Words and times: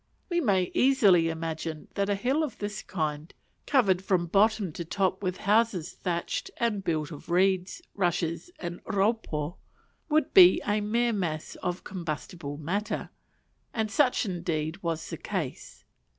We 0.31 0.41
may 0.41 0.71
easily 0.73 1.29
imagine 1.29 1.87
that 1.93 2.09
a 2.09 2.15
hill 2.15 2.41
of 2.41 2.57
this 2.57 2.81
kind, 2.81 3.31
covered 3.67 4.03
from 4.03 4.25
bottom 4.25 4.73
to 4.73 4.83
top 4.83 5.21
with 5.21 5.37
houses 5.37 5.93
thatched 5.93 6.49
and 6.57 6.83
built 6.83 7.11
of 7.11 7.29
reeds, 7.29 7.83
rushes, 7.93 8.49
and 8.57 8.83
raupo, 8.85 9.57
would 10.09 10.33
be 10.33 10.59
a 10.65 10.81
mere 10.81 11.13
mass 11.13 11.53
of 11.61 11.83
combustible 11.83 12.57
matter; 12.57 13.11
and 13.75 13.91
such 13.91 14.25
indeed 14.25 14.81
was 14.81 15.07
the 15.07 15.17
case. 15.17 15.85